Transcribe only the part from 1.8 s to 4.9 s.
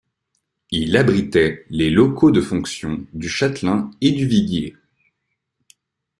locaux de fonction du châtelain et du viguier.